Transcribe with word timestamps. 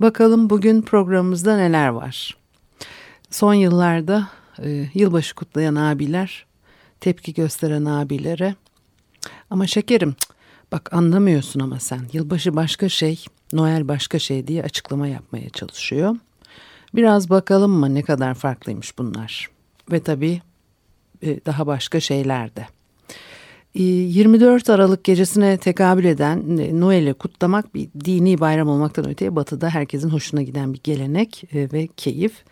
Bakalım 0.00 0.50
bugün 0.50 0.82
programımızda 0.82 1.56
neler 1.56 1.88
var. 1.88 2.36
Son 3.30 3.54
yıllarda 3.54 4.28
e, 4.62 4.88
yılbaşı 4.94 5.34
kutlayan 5.34 5.74
abiler, 5.74 6.46
tepki 7.00 7.34
gösteren 7.34 7.84
abilere 7.84 8.54
ama 9.50 9.66
şekerim 9.66 10.14
bak 10.72 10.92
anlamıyorsun 10.92 11.60
ama 11.60 11.80
sen 11.80 12.00
yılbaşı 12.12 12.56
başka 12.56 12.88
şey, 12.88 13.24
Noel 13.52 13.88
başka 13.88 14.18
şey 14.18 14.46
diye 14.46 14.62
açıklama 14.62 15.08
yapmaya 15.08 15.50
çalışıyor. 15.50 16.16
Biraz 16.94 17.30
bakalım 17.30 17.70
mı 17.70 17.94
ne 17.94 18.02
kadar 18.02 18.34
farklıymış 18.34 18.98
bunlar. 18.98 19.50
Ve 19.92 20.00
tabii 20.00 20.42
e, 21.22 21.44
daha 21.46 21.66
başka 21.66 22.00
şeyler 22.00 22.56
de. 22.56 22.66
24 23.74 24.68
e, 24.68 24.72
Aralık 24.72 25.04
gecesine 25.04 25.58
tekabül 25.58 26.04
eden 26.04 26.58
e, 26.58 26.80
Noel'i 26.80 27.14
kutlamak 27.14 27.74
bir 27.74 27.88
dini 28.04 28.40
bayram 28.40 28.68
olmaktan 28.68 29.08
öteye 29.08 29.36
batıda 29.36 29.70
herkesin 29.70 30.08
hoşuna 30.08 30.42
giden 30.42 30.74
bir 30.74 30.80
gelenek 30.84 31.44
ve 31.52 31.88
keyif. 31.96 32.44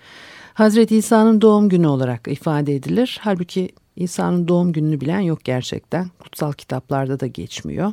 Hazreti 0.55 0.97
İsa'nın 0.97 1.41
doğum 1.41 1.69
günü 1.69 1.87
olarak 1.87 2.29
ifade 2.29 2.75
edilir. 2.75 3.19
Halbuki 3.23 3.69
İsa'nın 3.99 4.49
doğum 4.49 4.73
gününü 4.73 5.01
bilen 5.01 5.21
yok 5.21 5.45
gerçekten. 5.45 6.11
Kutsal 6.19 6.53
kitaplarda 6.53 7.21
da 7.21 7.27
geçmiyor. 7.27 7.93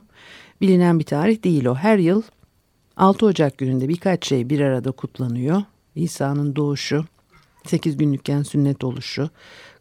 Bilinen 0.62 1.00
bir 1.00 1.06
tarih 1.06 1.44
değil 1.44 1.66
o. 1.66 1.75
Her 1.75 1.97
yıl 1.97 2.22
6 2.97 3.25
Ocak 3.25 3.58
gününde 3.58 3.89
birkaç 3.89 4.28
şey 4.28 4.50
bir 4.50 4.59
arada 4.59 4.92
kutlanıyor. 4.92 5.64
İsa'nın 5.95 6.56
doğuşu, 6.56 7.06
8 7.66 7.97
günlükken 7.97 8.44
sünnet 8.44 8.84
oluşu, 8.84 9.30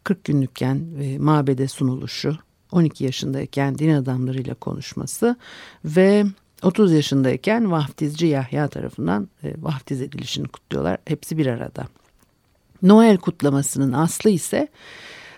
40 0.03 0.23
günlükken 0.23 0.85
e, 1.01 1.17
mabede 1.17 1.67
sunuluşu, 1.67 2.37
12 2.71 3.03
yaşındayken 3.03 3.77
din 3.77 3.89
adamlarıyla 3.89 4.53
konuşması 4.53 5.35
ve 5.85 6.25
30 6.63 6.93
yaşındayken 6.93 7.71
vaftizci 7.71 8.25
Yahya 8.25 8.67
tarafından 8.67 9.29
e, 9.43 9.53
vaftiz 9.57 10.01
edilişini 10.01 10.47
kutluyorlar. 10.47 10.97
Hepsi 11.05 11.37
bir 11.37 11.45
arada. 11.47 11.87
Noel 12.81 13.17
kutlamasının 13.17 13.91
aslı 13.91 14.29
ise 14.29 14.67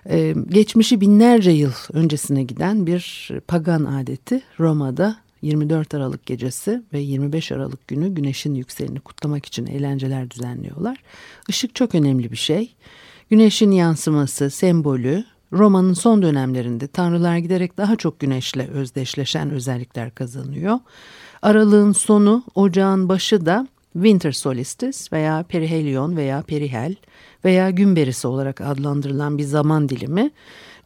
e, 0.10 0.36
geçmişi 0.50 1.02
binlerce 1.02 1.52
yıl 1.52 1.72
öncesine 1.94 2.44
giden 2.44 2.88
bir 2.88 3.32
pagan 3.48 3.86
adeti 3.86 4.42
Roma'da 4.60 5.18
24 5.42 5.94
Aralık 5.94 6.26
gecesi 6.26 6.82
ve 6.94 7.00
25 7.00 7.52
Aralık 7.52 7.88
günü 7.88 8.16
güneşin 8.16 8.56
yükseleni 8.56 9.00
kutlamak 9.00 9.46
için 9.46 9.66
eğlenceler 9.66 10.32
düzenliyorlar. 10.32 10.98
Işık 11.48 11.76
çok 11.76 11.96
önemli 11.96 12.32
bir 12.32 12.38
şey. 12.38 12.76
Güneşin 13.30 13.72
yansıması, 13.72 14.50
sembolü 14.50 15.24
Roma'nın 15.54 15.94
son 15.94 16.22
dönemlerinde 16.22 16.88
tanrılar 16.88 17.38
giderek 17.38 17.78
daha 17.78 17.96
çok 17.96 18.20
güneşle 18.20 18.68
özdeşleşen 18.68 19.50
özellikler 19.50 20.16
kazanıyor. 20.16 20.80
Aralığın 21.42 21.92
sonu, 21.92 22.44
ocağın 22.56 23.10
başı 23.10 23.46
da 23.46 23.68
Winter 23.98 24.32
Solstice 24.32 24.98
veya 25.12 25.44
Perihelion 25.44 26.18
veya 26.18 26.42
Perihel 26.42 26.96
veya 27.46 27.70
gün 27.70 27.96
berisi 27.96 28.28
olarak 28.28 28.62
adlandırılan 28.62 29.38
bir 29.38 29.44
zaman 29.44 29.90
dilimi 29.90 30.32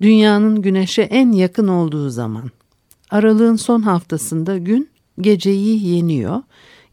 dünyanın 0.02 0.62
güneşe 0.62 1.02
en 1.02 1.32
yakın 1.32 1.68
olduğu 1.68 2.10
zaman. 2.10 2.52
Aralığın 3.10 3.56
son 3.56 3.82
haftasında 3.82 4.58
gün 4.58 4.90
geceyi 5.22 5.88
yeniyor. 5.88 6.42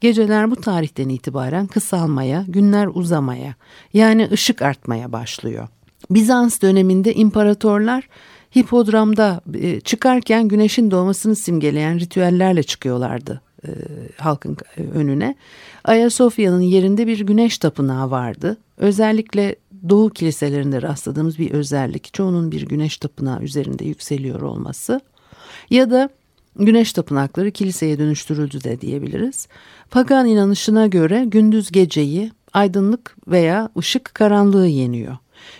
Geceler 0.00 0.50
bu 0.50 0.56
tarihten 0.56 1.08
itibaren 1.08 1.66
kısalmaya, 1.66 2.44
günler 2.48 2.88
uzamaya 2.94 3.54
yani 3.92 4.28
ışık 4.32 4.62
artmaya 4.62 5.12
başlıyor. 5.12 5.68
Bizans 6.10 6.62
döneminde 6.62 7.14
imparatorlar 7.14 8.08
hipodramda 8.56 9.40
e, 9.54 9.80
çıkarken 9.80 10.48
güneşin 10.48 10.90
doğmasını 10.90 11.36
simgeleyen 11.36 12.00
ritüellerle 12.00 12.62
çıkıyorlardı 12.62 13.47
e, 13.66 13.70
halkın 14.16 14.56
önüne. 14.94 15.34
Ayasofya'nın 15.84 16.60
yerinde 16.60 17.06
bir 17.06 17.20
güneş 17.20 17.58
tapınağı 17.58 18.10
vardı. 18.10 18.56
Özellikle 18.76 19.56
Doğu 19.88 20.10
kiliselerinde 20.10 20.82
rastladığımız 20.82 21.38
bir 21.38 21.50
özellik. 21.50 22.14
Çoğunun 22.14 22.52
bir 22.52 22.62
güneş 22.62 22.96
tapınağı 22.96 23.42
üzerinde 23.42 23.84
yükseliyor 23.84 24.40
olması. 24.40 25.00
Ya 25.70 25.90
da 25.90 26.08
güneş 26.56 26.92
tapınakları 26.92 27.50
kiliseye 27.50 27.98
dönüştürüldü 27.98 28.64
de 28.64 28.80
diyebiliriz. 28.80 29.48
Pagan 29.90 30.26
inanışına 30.26 30.86
göre 30.86 31.24
gündüz 31.24 31.70
geceyi, 31.70 32.32
aydınlık 32.52 33.16
veya 33.28 33.68
ışık 33.78 34.14
karanlığı 34.14 34.66
yeniyor. 34.66 35.16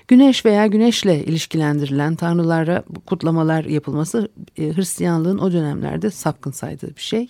Güneş 0.09 0.45
veya 0.45 0.67
güneşle 0.67 1.25
ilişkilendirilen 1.25 2.15
tanrılara 2.15 2.83
kutlamalar 3.07 3.65
yapılması 3.65 4.29
e, 4.59 4.75
Hristiyanlığın 4.75 5.39
o 5.39 5.53
dönemlerde 5.53 6.11
sapkın 6.11 6.51
saydığı 6.51 6.97
bir 6.97 7.03
şey. 7.03 7.29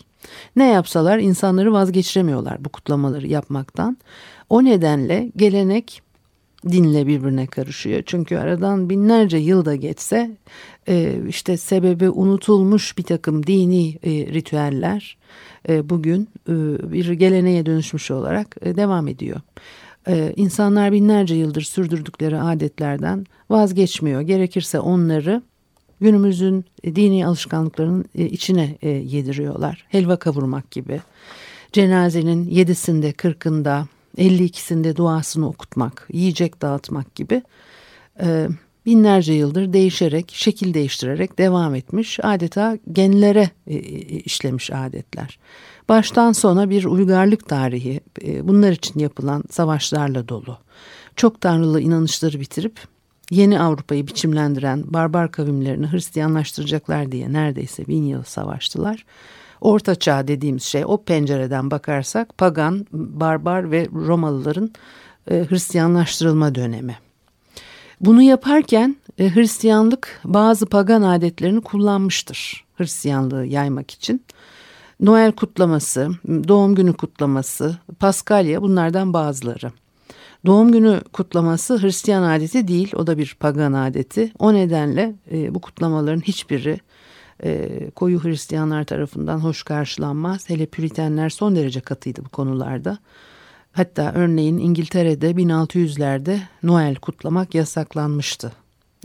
Ne 0.56 0.68
yapsalar 0.68 1.18
insanları 1.18 1.72
vazgeçiremiyorlar 1.72 2.64
bu 2.64 2.68
kutlamaları 2.68 3.26
yapmaktan. 3.26 3.98
O 4.50 4.64
nedenle 4.64 5.32
gelenek 5.36 6.02
dinle 6.68 7.06
birbirine 7.06 7.46
karışıyor. 7.46 8.02
Çünkü 8.06 8.36
aradan 8.36 8.90
binlerce 8.90 9.36
yılda 9.36 9.74
geçse 9.76 10.30
e, 10.88 11.14
işte 11.28 11.56
sebebi 11.56 12.10
unutulmuş 12.10 12.98
bir 12.98 13.02
takım 13.02 13.46
dini 13.46 13.88
e, 13.88 14.10
ritüeller 14.10 15.18
bugün 15.68 16.28
bir 16.92 17.10
geleneğe 17.12 17.66
dönüşmüş 17.66 18.10
olarak 18.10 18.56
devam 18.64 19.08
ediyor. 19.08 19.40
İnsanlar 20.36 20.92
binlerce 20.92 21.34
yıldır 21.34 21.62
sürdürdükleri 21.62 22.38
adetlerden 22.40 23.26
vazgeçmiyor. 23.50 24.20
Gerekirse 24.20 24.80
onları 24.80 25.42
günümüzün 26.00 26.64
dini 26.84 27.26
alışkanlıklarının 27.26 28.04
e, 28.14 28.26
içine 28.26 28.78
e, 28.82 28.88
yediriyorlar. 28.88 29.84
Helva 29.88 30.16
kavurmak 30.16 30.70
gibi. 30.70 31.00
Cenazenin 31.72 32.48
yedisinde, 32.48 33.12
kırkında, 33.12 33.86
elli 34.18 34.44
ikisinde 34.44 34.96
duasını 34.96 35.48
okutmak, 35.48 36.08
yiyecek 36.12 36.62
dağıtmak 36.62 37.14
gibi 37.14 37.42
e, 38.22 38.48
binlerce 38.86 39.32
yıldır 39.32 39.72
değişerek, 39.72 40.32
şekil 40.34 40.74
değiştirerek 40.74 41.38
devam 41.38 41.74
etmiş 41.74 42.18
adeta 42.22 42.78
genlere 42.92 43.50
işlemiş 44.24 44.70
adetler. 44.70 45.38
Baştan 45.88 46.32
sona 46.32 46.70
bir 46.70 46.84
uygarlık 46.84 47.48
tarihi 47.48 48.00
bunlar 48.42 48.72
için 48.72 49.00
yapılan 49.00 49.44
savaşlarla 49.50 50.28
dolu. 50.28 50.58
Çok 51.16 51.40
tanrılı 51.40 51.80
inanışları 51.80 52.40
bitirip 52.40 52.80
yeni 53.30 53.60
Avrupa'yı 53.60 54.06
biçimlendiren 54.06 54.84
barbar 54.86 55.32
kavimlerini 55.32 55.92
Hristiyanlaştıracaklar 55.92 57.12
diye 57.12 57.32
neredeyse 57.32 57.86
bin 57.86 58.02
yıl 58.02 58.22
savaştılar. 58.22 59.04
Orta 59.60 59.94
Çağ 59.94 60.28
dediğimiz 60.28 60.62
şey 60.62 60.84
o 60.86 61.04
pencereden 61.04 61.70
bakarsak 61.70 62.38
pagan, 62.38 62.86
barbar 62.92 63.70
ve 63.70 63.88
Romalıların 63.92 64.70
e, 65.30 65.46
Hristiyanlaştırılma 65.48 66.54
dönemi. 66.54 66.96
Bunu 68.00 68.22
yaparken 68.22 68.96
e, 69.18 69.34
Hristiyanlık 69.34 70.20
bazı 70.24 70.66
pagan 70.66 71.02
adetlerini 71.02 71.60
kullanmıştır 71.60 72.64
Hristiyanlığı 72.76 73.46
yaymak 73.46 73.90
için. 73.90 74.22
Noel 75.00 75.32
kutlaması, 75.32 76.10
doğum 76.48 76.74
günü 76.74 76.92
kutlaması, 76.92 77.76
Paskalya 77.98 78.62
bunlardan 78.62 79.12
bazıları. 79.12 79.72
Doğum 80.46 80.72
günü 80.72 81.00
kutlaması 81.12 81.82
Hristiyan 81.82 82.22
adeti 82.22 82.68
değil, 82.68 82.92
o 82.96 83.06
da 83.06 83.18
bir 83.18 83.36
pagan 83.40 83.72
adeti. 83.72 84.32
O 84.38 84.54
nedenle 84.54 85.14
e, 85.32 85.54
bu 85.54 85.60
kutlamaların 85.60 86.20
hiçbiri 86.20 86.80
e, 87.44 87.70
koyu 87.90 88.24
Hristiyanlar 88.24 88.84
tarafından 88.84 89.38
hoş 89.38 89.62
karşılanmaz. 89.62 90.48
Hele 90.48 90.66
Püritenler 90.66 91.28
son 91.28 91.56
derece 91.56 91.80
katıydı 91.80 92.24
bu 92.24 92.28
konularda. 92.28 92.98
Hatta 93.72 94.12
örneğin 94.14 94.58
İngiltere'de 94.58 95.30
1600'lerde 95.30 96.38
Noel 96.62 96.94
kutlamak 96.94 97.54
yasaklanmıştı. 97.54 98.52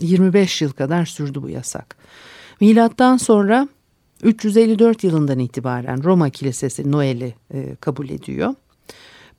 25 0.00 0.62
yıl 0.62 0.72
kadar 0.72 1.06
sürdü 1.06 1.42
bu 1.42 1.48
yasak. 1.48 1.96
Milattan 2.60 3.16
sonra 3.16 3.68
354 4.22 5.04
yılından 5.04 5.38
itibaren 5.38 6.04
Roma 6.04 6.30
Kilisesi 6.30 6.92
Noel'i 6.92 7.34
e, 7.54 7.76
kabul 7.80 8.08
ediyor. 8.08 8.54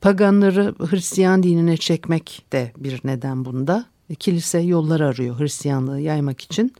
Paganları 0.00 0.74
Hristiyan 0.78 1.42
dinine 1.42 1.76
çekmek 1.76 2.46
de 2.52 2.72
bir 2.76 3.00
neden 3.04 3.44
bunda. 3.44 3.86
Kilise 4.18 4.58
yollar 4.58 5.00
arıyor 5.00 5.40
Hristiyanlığı 5.40 6.00
yaymak 6.00 6.40
için. 6.40 6.72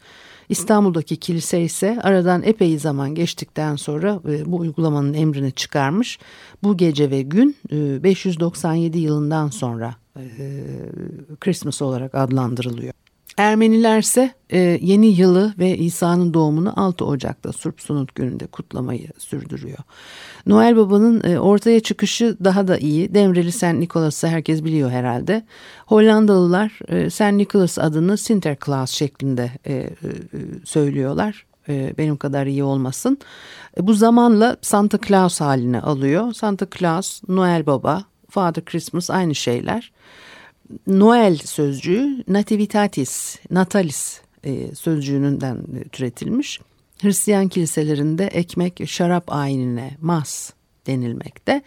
İstanbul'daki 0.49 1.17
kilise 1.17 1.63
ise 1.63 1.99
aradan 2.03 2.43
epey 2.43 2.79
zaman 2.79 3.15
geçtikten 3.15 3.77
sonra 3.77 4.21
e, 4.29 4.53
bu 4.53 4.57
uygulamanın 4.57 5.15
emrini 5.15 5.53
çıkarmış. 5.53 6.19
Bu 6.63 6.77
gece 6.77 7.11
ve 7.11 7.23
gün 7.23 7.57
e, 7.73 8.03
597 8.03 8.99
yılından 8.99 9.49
sonra 9.49 9.95
e, 10.17 10.63
Christmas 11.41 11.83
olarak 11.83 12.15
adlandırılıyor. 12.15 12.93
Ermeniler 13.37 13.99
ise 13.99 14.31
e, 14.51 14.59
yeni 14.83 15.07
yılı 15.07 15.55
ve 15.59 15.77
İsa'nın 15.77 16.35
doğumunu 16.35 16.73
6 16.77 17.05
Ocak'ta 17.05 17.53
Surp 17.53 17.81
Sunut 17.81 18.15
gününde 18.15 18.47
kutlamayı 18.47 19.09
sürdürüyor. 19.19 19.79
Noel 20.47 20.77
Baba'nın 20.77 21.23
e, 21.25 21.39
ortaya 21.39 21.81
çıkışı 21.81 22.37
daha 22.45 22.69
da 22.69 22.79
iyi. 22.79 23.15
Demreli 23.15 23.53
St. 23.53 23.65
Nicholas'ı 23.65 24.27
herkes 24.27 24.65
biliyor 24.65 24.91
herhalde. 24.91 25.47
Hollandalılar 25.87 26.79
e, 26.89 27.11
St. 27.11 27.33
Nicholas 27.33 27.79
adını 27.79 28.17
Sinterklaas 28.17 28.91
şeklinde 28.91 29.51
e, 29.67 29.73
e, 29.75 29.91
söylüyorlar. 30.65 31.47
E, 31.69 31.95
benim 31.99 32.17
kadar 32.17 32.47
iyi 32.47 32.65
olmasın. 32.65 33.19
E, 33.81 33.87
bu 33.87 33.95
zamanla 33.95 34.57
Santa 34.63 34.99
Claus 34.99 35.41
haline 35.41 35.81
alıyor. 35.81 36.33
Santa 36.33 36.67
Claus, 36.79 37.23
Noel 37.29 37.67
Baba, 37.67 38.05
Father 38.31 38.65
Christmas 38.65 39.11
aynı 39.11 39.35
şeyler. 39.35 39.93
Noel 40.87 41.37
sözcüğü 41.37 42.25
nativitatis, 42.29 43.37
natalis 43.51 44.21
e, 44.45 44.75
sözcüğünden 44.75 45.65
türetilmiş. 45.93 46.61
Hristiyan 47.03 47.49
kiliselerinde 47.49 48.27
ekmek 48.27 48.89
şarap 48.89 49.25
ayinine 49.33 49.97
mas 50.01 50.53
denilmekte. 50.87 51.63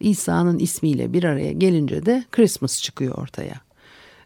İsa'nın 0.00 0.58
ismiyle 0.58 1.12
bir 1.12 1.24
araya 1.24 1.52
gelince 1.52 2.06
de 2.06 2.24
Christmas 2.32 2.82
çıkıyor 2.82 3.18
ortaya. 3.18 3.54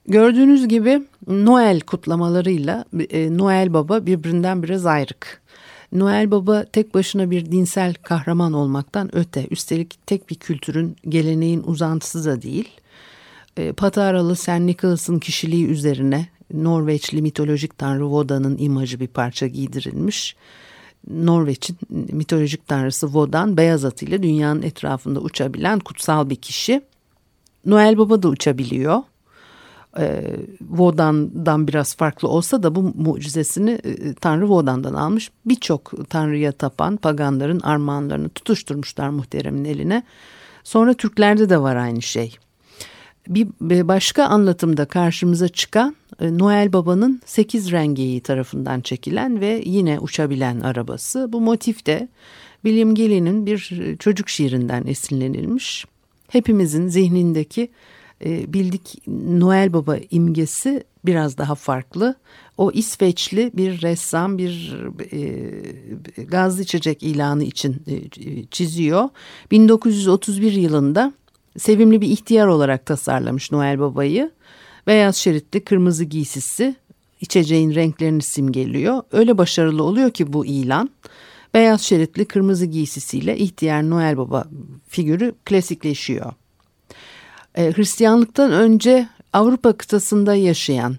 Gördüğünüz 0.08 0.68
gibi 0.68 1.02
Noel 1.26 1.80
kutlamalarıyla 1.80 2.84
e, 3.10 3.38
Noel 3.38 3.72
Baba 3.72 4.06
birbirinden 4.06 4.62
biraz 4.62 4.86
ayrık. 4.86 5.42
Noel 5.92 6.30
Baba 6.30 6.64
tek 6.64 6.94
başına 6.94 7.30
bir 7.30 7.52
dinsel 7.52 7.94
kahraman 7.94 8.52
olmaktan 8.52 9.16
öte, 9.16 9.46
üstelik 9.50 10.06
tek 10.06 10.30
bir 10.30 10.34
kültürün, 10.34 10.96
geleneğin 11.08 11.62
uzantısı 11.62 12.24
da 12.24 12.42
değil. 12.42 12.68
E, 13.56 13.72
Pataralı 13.72 14.37
St. 14.37 14.49
Nicholas'ın 14.49 15.19
kişiliği 15.19 15.66
üzerine 15.66 16.28
Norveçli 16.52 17.22
mitolojik 17.22 17.78
tanrı 17.78 18.10
Voda'nın 18.10 18.58
imajı 18.58 19.00
bir 19.00 19.08
parça 19.08 19.46
giydirilmiş. 19.46 20.37
Norveç'in 21.10 21.76
mitolojik 21.90 22.69
tanrısı 22.69 23.14
Vodan 23.14 23.56
beyaz 23.56 23.84
atıyla 23.84 24.22
dünyanın 24.22 24.62
etrafında 24.62 25.20
uçabilen 25.20 25.78
kutsal 25.78 26.31
bir 26.31 26.37
kişi. 26.37 26.82
Noel 27.66 27.99
Baba 27.99 28.22
da 28.22 28.28
uçabiliyor. 28.28 29.02
E, 29.98 30.37
Vodan'dan 30.60 31.69
biraz 31.69 31.96
farklı 31.96 32.28
olsa 32.28 32.62
da 32.62 32.75
bu 32.75 32.82
mucizesini 32.82 33.70
e, 33.70 34.14
Tanrı 34.14 34.48
Vodan'dan 34.48 34.94
almış. 34.94 35.31
Birçok 35.46 35.93
Tanrı'ya 36.10 36.52
tapan 36.52 36.96
paganların 36.96 37.60
armağanlarını 37.60 38.28
tutuşturmuşlar 38.28 39.08
muhteremin 39.08 39.64
eline. 39.64 40.02
Sonra 40.64 40.94
Türklerde 40.94 41.50
de 41.50 41.60
var 41.60 41.76
aynı 41.76 42.02
şey. 42.02 42.38
Bir 43.28 43.88
başka 43.88 44.24
anlatımda 44.24 44.84
karşımıza 44.84 45.48
çıkan 45.48 45.96
e, 46.20 46.38
Noel 46.38 46.72
Baba'nın 46.72 47.20
sekiz 47.24 47.72
rengeyi 47.72 48.20
tarafından 48.20 48.80
çekilen 48.80 49.40
ve 49.40 49.62
yine 49.64 49.98
uçabilen 50.00 50.60
arabası. 50.60 51.28
Bu 51.32 51.40
motif 51.40 51.86
de 51.86 52.08
William 52.62 52.94
Gilly'nin 52.94 53.46
bir 53.46 53.72
çocuk 53.98 54.28
şiirinden 54.28 54.86
esinlenilmiş. 54.86 55.86
Hepimizin 56.28 56.88
zihnindeki 56.88 57.69
e, 58.24 58.52
bildik 58.52 59.02
Noel 59.28 59.72
Baba 59.72 59.96
imgesi 60.10 60.84
biraz 61.04 61.38
daha 61.38 61.54
farklı. 61.54 62.14
O 62.58 62.70
İsveçli 62.72 63.50
bir 63.54 63.82
ressam 63.82 64.38
bir 64.38 64.76
e, 65.12 66.24
gazlı 66.24 66.62
içecek 66.62 67.02
ilanı 67.02 67.44
için 67.44 67.82
e, 67.86 67.96
çiziyor. 68.50 69.08
1931 69.50 70.52
yılında 70.52 71.12
sevimli 71.58 72.00
bir 72.00 72.08
ihtiyar 72.08 72.46
olarak 72.46 72.87
tasarlamış 72.87 73.52
Noel 73.52 73.81
Baba'yı. 73.81 74.31
Beyaz 74.87 75.16
şeritli 75.16 75.64
kırmızı 75.64 76.04
giysisi 76.04 76.76
içeceğin 77.20 77.75
renklerini 77.75 78.22
simgeliyor. 78.22 79.02
Öyle 79.12 79.38
başarılı 79.38 79.82
oluyor 79.82 80.10
ki 80.10 80.32
bu 80.32 80.46
ilan. 80.46 80.90
Beyaz 81.54 81.81
şeritli 81.81 82.25
kırmızı 82.25 82.66
giysisiyle 82.66 83.37
ihtiyar 83.37 83.90
Noel 83.90 84.16
Baba 84.16 84.44
figürü 84.88 85.34
klasikleşiyor. 85.44 86.32
E, 87.55 87.72
Hristiyanlıktan 87.72 88.52
önce 88.52 89.08
Avrupa 89.32 89.72
kıtasında 89.72 90.34
yaşayan 90.34 90.96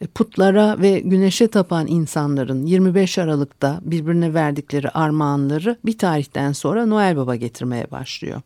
e, 0.00 0.06
putlara 0.06 0.76
ve 0.78 1.00
güneşe 1.00 1.48
tapan 1.48 1.86
insanların 1.86 2.66
25 2.66 3.18
Aralık'ta 3.18 3.80
birbirine 3.82 4.34
verdikleri 4.34 4.90
armağanları 4.90 5.76
bir 5.84 5.98
tarihten 5.98 6.52
sonra 6.52 6.86
Noel 6.86 7.16
Baba 7.16 7.36
getirmeye 7.36 7.90
başlıyor. 7.90 8.40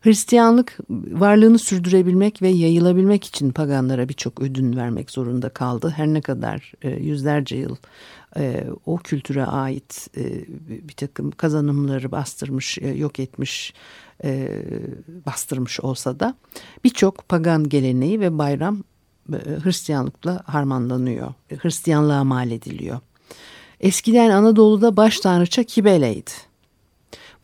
Hristiyanlık 0.00 0.78
varlığını 1.10 1.58
sürdürebilmek 1.58 2.42
ve 2.42 2.48
yayılabilmek 2.48 3.24
için 3.24 3.50
paganlara 3.50 4.08
birçok 4.08 4.40
ödün 4.40 4.76
vermek 4.76 5.10
zorunda 5.10 5.48
kaldı. 5.48 5.92
Her 5.96 6.06
ne 6.06 6.20
kadar 6.20 6.72
e, 6.82 6.90
yüzlerce 6.90 7.56
yıl 7.56 7.76
e, 8.36 8.64
o 8.86 8.96
kültüre 8.96 9.44
ait 9.44 10.08
e, 10.16 10.22
bir 10.88 10.92
takım 10.92 11.30
kazanımları 11.30 12.12
bastırmış, 12.12 12.78
yok 12.94 13.20
etmiş, 13.20 13.74
bastırmış 15.26 15.80
olsa 15.80 16.20
da 16.20 16.34
birçok 16.84 17.28
pagan 17.28 17.68
geleneği 17.68 18.20
ve 18.20 18.38
bayram 18.38 18.84
Hristiyanlıkla 19.64 20.42
harmanlanıyor. 20.44 21.34
Hristiyanlığa 21.58 22.24
mal 22.24 22.50
ediliyor. 22.50 23.00
Eskiden 23.80 24.30
Anadolu'da 24.30 24.96
baş 24.96 25.20
tanrıça 25.20 25.64
Kibele'ydi. 25.64 26.47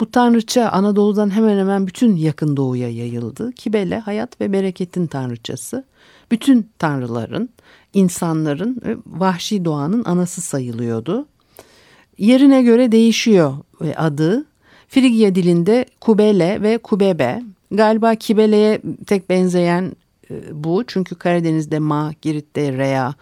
Bu 0.01 0.11
tanrıça 0.11 0.69
Anadolu'dan 0.69 1.31
hemen 1.31 1.59
hemen 1.59 1.87
bütün 1.87 2.17
yakın 2.17 2.57
doğuya 2.57 2.91
yayıldı. 2.91 3.53
Kibele 3.53 3.99
hayat 3.99 4.41
ve 4.41 4.53
bereketin 4.53 5.07
tanrıçası. 5.07 5.85
Bütün 6.31 6.71
tanrıların, 6.79 7.49
insanların, 7.95 9.03
vahşi 9.07 9.65
doğanın 9.65 10.05
anası 10.05 10.41
sayılıyordu. 10.41 11.27
Yerine 12.19 12.63
göre 12.63 12.93
değişiyor 12.93 13.55
adı. 13.97 14.45
Frigya 14.89 15.35
dilinde 15.35 15.87
Kubele 16.01 16.63
ve 16.63 16.79
Kubebe. 16.79 17.43
Galiba 17.71 18.15
Kibele'ye 18.15 18.83
tek 19.07 19.31
benzeyen 19.31 19.93
e, 20.31 20.65
bu. 20.65 20.85
Çünkü 20.87 21.15
Karadeniz'de 21.15 21.79
Ma, 21.79 22.13
Girit'te 22.23 22.73
Rea, 22.73 23.15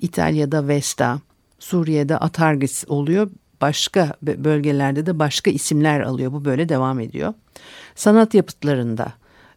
İtalya'da 0.00 0.68
Vesta, 0.68 1.20
Suriye'de 1.58 2.18
Atargis 2.18 2.84
oluyor 2.88 3.30
başka 3.60 4.12
bölgelerde 4.22 5.06
de 5.06 5.18
başka 5.18 5.50
isimler 5.50 6.00
alıyor. 6.00 6.32
Bu 6.32 6.44
böyle 6.44 6.68
devam 6.68 7.00
ediyor. 7.00 7.34
Sanat 7.94 8.34
yapıtlarında 8.34 9.12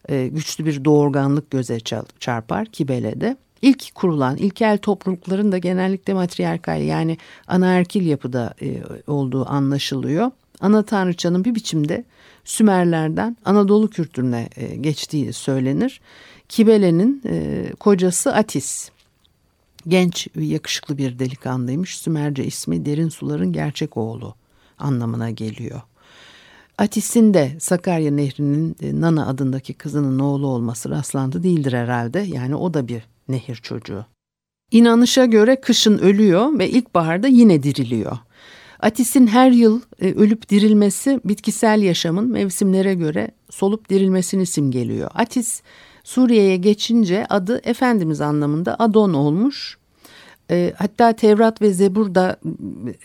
e, 0.10 0.28
güçlü 0.28 0.66
bir 0.66 0.86
doğurganlık 0.86 1.52
göze 1.52 1.80
çarpar 2.20 2.66
Kibele'de. 2.66 3.38
İlk 3.62 3.96
kurulan 3.96 4.38
ilkel 4.38 4.78
toplulukların 4.78 5.52
da 5.52 5.58
genellikle 5.58 6.14
matriarkal 6.14 6.82
yani 6.82 7.18
anaerkil 7.48 8.06
yapıda 8.06 8.54
e, 8.62 8.82
olduğu 9.08 9.50
anlaşılıyor. 9.50 10.32
Ana 10.62 10.84
tanrıçanın 10.84 11.46
bir 11.46 11.56
biçimde 11.56 12.04
Sümerlerden 12.46 13.38
Anadolu 13.46 13.90
kültürüne 13.90 14.50
e, 14.56 14.76
geçtiği 14.76 15.34
söylenir. 15.34 16.02
Kibele'nin 16.50 17.22
e, 17.26 17.66
kocası 17.80 18.34
Atis 18.34 18.90
Genç 19.88 20.28
ve 20.36 20.46
yakışıklı 20.46 20.98
bir 20.98 21.20
delikanlıymış. 21.20 21.98
Sümerce 21.98 22.46
ismi 22.46 22.86
derin 22.86 23.10
suların 23.10 23.54
gerçek 23.54 23.98
oğlu 23.98 24.36
anlamına 24.78 25.30
geliyor. 25.30 25.82
Atis'in 26.78 27.34
de 27.34 27.56
Sakarya 27.60 28.12
Nehri'nin 28.12 28.76
e, 28.82 29.02
Nana 29.02 29.28
adındaki 29.28 29.74
kızının 29.74 30.20
oğlu 30.20 30.48
olması 30.48 30.90
rastlantı 30.90 31.44
değildir 31.44 31.74
herhalde. 31.74 32.20
Yani 32.20 32.56
o 32.56 32.74
da 32.74 32.88
bir 32.88 33.04
nehir 33.28 33.56
çocuğu. 33.56 34.06
İnanışa 34.72 35.26
göre 35.26 35.62
kışın 35.62 35.98
ölüyor 35.98 36.60
ve 36.60 36.70
ilkbaharda 36.70 37.28
yine 37.28 37.64
diriliyor. 37.64 38.18
Atis'in 38.80 39.28
her 39.28 39.52
yıl 39.52 39.82
e, 40.02 40.14
ölüp 40.14 40.50
dirilmesi 40.50 41.20
bitkisel 41.26 41.82
yaşamın 41.82 42.32
mevsimlere 42.32 42.94
göre 42.94 43.32
solup 43.50 43.90
dirilmesini 43.90 44.46
simgeliyor. 44.46 45.12
Atis 45.14 45.62
Suriye'ye 46.10 46.58
geçince 46.58 47.26
adı 47.30 47.62
Efendimiz 47.64 48.22
anlamında 48.22 48.76
Adon 48.80 49.14
olmuş. 49.14 49.78
E, 50.52 50.74
hatta 50.78 51.14
Tevrat 51.14 51.62
ve 51.62 51.74
Zebur 51.74 52.16
da 52.16 52.40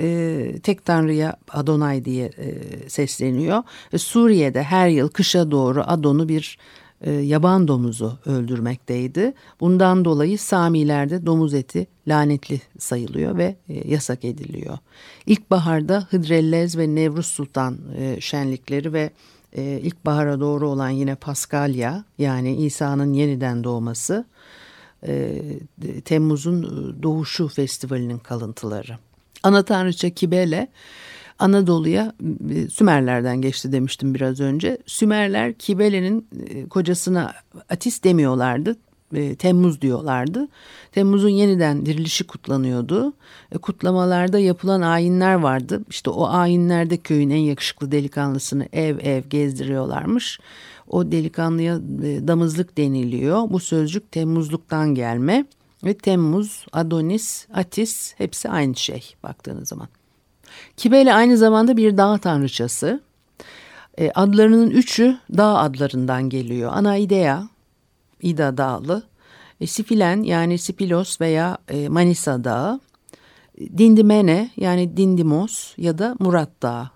e, 0.00 0.58
tek 0.62 0.84
tanrıya 0.84 1.37
Adonay 1.50 2.04
diye 2.04 2.26
e, 2.26 2.58
sesleniyor. 2.88 3.62
E, 3.92 3.99
Suriye'de 3.99 4.62
her 4.62 4.88
yıl 4.88 5.08
kışa 5.08 5.50
doğru 5.50 5.82
Adon'u 5.87 6.28
bir 6.28 6.58
e, 7.00 7.12
yaban 7.12 7.68
domuzu 7.68 8.18
öldürmekteydi. 8.26 9.32
Bundan 9.61 10.04
dolayı 10.04 10.38
Samilerde 10.38 11.26
domuz 11.26 11.54
eti 11.54 11.87
lanetli 12.08 12.61
sayılıyor 12.78 13.38
ve 13.38 13.56
e, 13.68 13.90
yasak 13.90 14.25
ediliyor. 14.25 14.78
İlkbaharda 15.26 16.06
Hıdrellez 16.11 16.78
ve 16.78 16.94
Nevruz 16.94 17.26
Sultan 17.26 17.78
e, 17.99 18.20
şenlikleri 18.20 18.92
ve 18.92 19.11
e, 19.54 19.62
ilkbahara 19.62 20.40
doğru 20.40 20.68
olan 20.68 20.90
yine 20.90 21.14
Paskalya 21.14 22.04
yani 22.18 22.56
İsa'nın 22.56 23.12
yeniden 23.12 23.64
doğması 23.64 24.25
e, 25.06 25.42
Temmuz'un 26.04 26.62
doğuşu 27.02 27.49
festivalinin 27.49 28.18
kalıntıları. 28.18 28.99
Ana 29.42 29.62
tanrıça 29.62 30.11
Kibele 30.11 30.68
Anadolu'ya 31.38 32.14
e, 32.50 32.68
Sümerlerden 32.68 33.40
geçti 33.40 33.73
demiştim 33.73 34.14
biraz 34.14 34.40
önce. 34.40 34.78
Sümerler 34.87 35.52
Kibele'nin 35.52 36.28
e, 36.49 36.68
kocasına 36.68 37.34
Atis 37.70 38.04
demiyorlardı. 38.04 38.76
E, 39.14 39.35
Temmuz 39.35 39.80
diyorlardı. 39.80 40.49
Temmuz'un 40.92 41.28
yeniden 41.28 41.87
dirilişi 41.87 42.25
kutlanıyordu. 42.25 43.12
Kutlamalarda 43.62 44.38
yapılan 44.38 44.80
ayinler 44.80 45.35
vardı. 45.35 45.83
İşte 45.90 46.11
o 46.11 46.28
ayinlerde 46.28 46.97
köyün 46.97 47.30
en 47.30 47.37
yakışıklı 47.37 47.92
delikanlısını 47.92 48.68
ev 48.73 48.99
ev 48.99 49.23
gezdiriyorlarmış. 49.23 50.40
O 50.88 51.12
delikanlıya 51.12 51.80
damızlık 52.28 52.78
deniliyor. 52.78 53.50
Bu 53.50 53.61
sözcük 53.61 54.12
Temmuzluktan 54.12 54.94
gelme. 54.94 55.44
Ve 55.85 55.94
Temmuz, 55.94 56.66
Adonis, 56.73 57.47
Atis 57.54 58.14
hepsi 58.18 58.49
aynı 58.49 58.76
şey 58.76 59.14
baktığınız 59.23 59.68
zaman. 59.68 59.88
Kibele 60.76 61.14
aynı 61.14 61.37
zamanda 61.37 61.76
bir 61.76 61.97
dağ 61.97 62.18
tanrıçası. 62.18 63.00
E, 63.99 64.11
adlarının 64.11 64.71
üçü 64.71 65.18
dağ 65.37 65.59
adlarından 65.59 66.28
geliyor. 66.28 66.73
Anaidea, 66.75 67.49
İda 68.25 68.57
Dağlı. 68.57 69.02
E, 69.61 69.66
Sifilen 69.66 70.23
yani 70.23 70.59
Sipilos 70.59 71.21
veya 71.21 71.59
e, 71.69 71.88
Manisa 71.88 72.45
Dağı. 72.45 72.81
Dindimene 73.78 74.50
yani 74.57 74.97
Dindimos 74.97 75.75
ya 75.76 75.99
da 75.99 76.16
Murat 76.19 76.62
Dağı. 76.62 76.90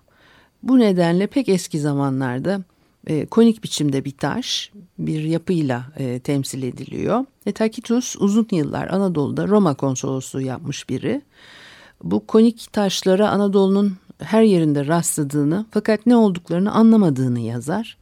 Bu 0.63 0.79
nedenle 0.79 1.27
pek 1.27 1.49
eski 1.49 1.79
zamanlarda 1.79 2.61
e, 3.07 3.25
konik 3.25 3.63
biçimde 3.63 4.05
bir 4.05 4.17
taş 4.17 4.71
bir 4.99 5.23
yapıyla 5.23 5.85
e, 5.97 6.19
temsil 6.19 6.63
ediliyor. 6.63 7.25
E, 7.45 7.51
Tacitus 7.51 8.15
uzun 8.19 8.47
yıllar 8.51 8.87
Anadolu'da 8.87 9.47
Roma 9.47 9.73
konsolosluğu 9.73 10.41
yapmış 10.41 10.89
biri 10.89 11.21
bu 12.03 12.27
konik 12.27 12.73
taşlara 12.73 13.29
Anadolu'nun 13.29 13.97
her 14.19 14.43
yerinde 14.43 14.87
rastladığını 14.87 15.65
fakat 15.71 16.05
ne 16.05 16.15
olduklarını 16.15 16.71
anlamadığını 16.71 17.39
yazar. 17.39 17.97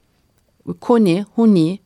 Koni, 0.81 1.25
huni, 1.36 1.79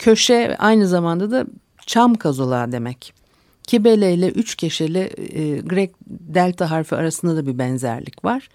köşe 0.00 0.56
aynı 0.58 0.88
zamanda 0.88 1.30
da 1.30 1.46
çam 1.86 2.14
kazolağı 2.14 2.72
demek. 2.72 3.14
Kibele 3.62 4.14
ile 4.14 4.28
üç 4.28 4.54
keşeli 4.54 5.10
e, 5.16 5.60
Grek 5.60 5.94
delta 6.08 6.70
harfi 6.70 6.96
arasında 6.96 7.36
da 7.36 7.46
bir 7.46 7.58
benzerlik 7.58 8.24
var. 8.24 8.48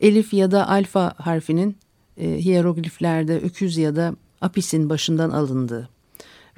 Elif 0.00 0.34
ya 0.34 0.50
da 0.50 0.68
alfa 0.68 1.14
harfinin 1.16 1.76
e, 2.16 2.44
hierogliflerde 2.44 3.40
öküz 3.40 3.76
ya 3.76 3.96
da 3.96 4.14
apisin 4.40 4.90
başından 4.90 5.30
alındığı. 5.30 5.88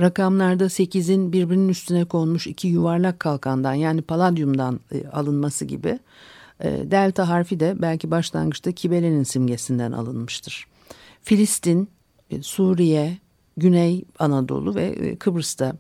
Rakamlarda 0.01 0.65
8'in 0.65 1.33
birbirinin 1.33 1.69
üstüne 1.69 2.05
konmuş 2.05 2.47
iki 2.47 2.69
yuvarlak 2.69 3.21
kalkandan 3.21 3.75
yani 3.75 4.03
paladyumdan 4.03 4.81
e, 4.93 5.09
alınması 5.09 5.65
gibi. 5.65 5.99
E, 6.61 6.91
delta 6.91 7.29
harfi 7.29 7.61
de 7.61 7.75
belki 7.79 8.11
başlangıçta 8.11 8.73
Kibele'nin 8.73 9.23
simgesinden 9.23 9.93
alınmıştır. 9.93 10.67
Filistin, 11.23 11.89
e, 12.31 12.43
Suriye, 12.43 13.19
Güney 13.57 14.05
Anadolu 14.19 14.75
ve 14.75 14.85
e, 14.85 15.17
Kıbrıs'ta 15.17 15.77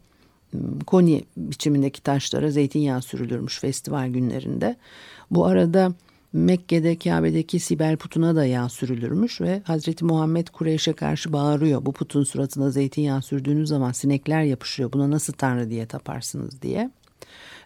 koni 0.86 1.24
biçimindeki 1.36 2.02
taşlara 2.02 2.50
zeytinyağı 2.50 3.02
sürülürmüş 3.02 3.60
festival 3.60 4.08
günlerinde. 4.08 4.76
Bu 5.30 5.46
arada 5.46 5.92
Mekke'de 6.32 6.98
Kabe'deki 6.98 7.60
Sibel 7.60 7.96
putuna 7.96 8.36
da 8.36 8.44
yağ 8.44 8.68
sürülürmüş 8.68 9.40
ve 9.40 9.62
Hazreti 9.64 10.04
Muhammed 10.04 10.48
Kureyş'e 10.48 10.92
karşı 10.92 11.32
bağırıyor. 11.32 11.86
Bu 11.86 11.92
putun 11.92 12.24
suratına 12.24 12.70
zeytinyağı 12.70 13.22
sürdüğünüz 13.22 13.68
zaman 13.68 13.92
sinekler 13.92 14.42
yapışıyor. 14.42 14.92
Buna 14.92 15.10
nasıl 15.10 15.32
tanrı 15.32 15.70
diye 15.70 15.86
taparsınız 15.86 16.62
diye. 16.62 16.90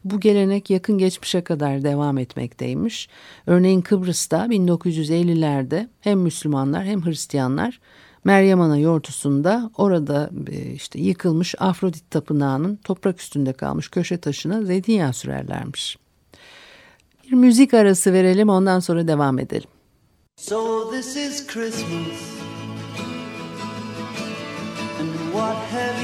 Bu 0.04 0.20
gelenek 0.20 0.70
yakın 0.70 0.98
geçmişe 0.98 1.44
kadar 1.44 1.82
devam 1.82 2.18
etmekteymiş. 2.18 3.08
Örneğin 3.46 3.80
Kıbrıs'ta 3.80 4.46
1950'lerde 4.46 5.88
hem 6.00 6.20
Müslümanlar 6.20 6.84
hem 6.84 7.06
Hristiyanlar 7.06 7.80
Meryem 8.24 8.60
Ana 8.60 8.78
yortusunda 8.78 9.70
orada 9.76 10.30
e, 10.50 10.72
işte 10.72 11.00
yıkılmış 11.00 11.54
Afrodit 11.58 12.10
tapınağının 12.10 12.76
toprak 12.76 13.20
üstünde 13.20 13.52
kalmış 13.52 13.88
köşe 13.88 14.18
taşına 14.18 14.62
zeytinyağı 14.62 15.12
sürerlermiş. 15.12 15.98
Bir 17.24 17.32
müzik 17.32 17.74
arası 17.74 18.12
verelim 18.12 18.48
ondan 18.48 18.80
sonra 18.80 19.08
devam 19.08 19.38
edelim. 19.38 19.68
So 20.36 20.90
this 20.90 21.16
is 21.16 21.46
Christmas 21.46 22.40
And 25.00 25.32
what 25.32 25.56
have 25.56 25.99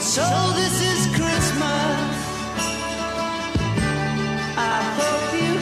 so 0.00 0.22
this 0.54 0.80
is 0.80 1.06
Christmas. 1.14 2.16
I 4.56 4.82
hope 4.96 5.34
you 5.42 5.60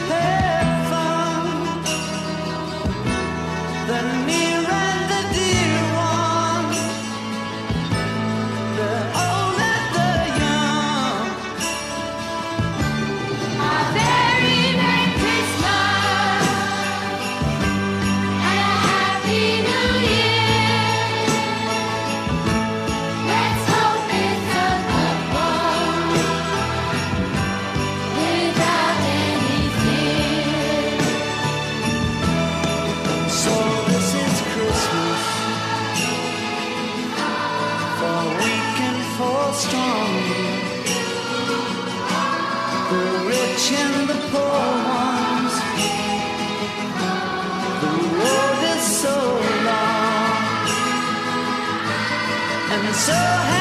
so 52.71 53.58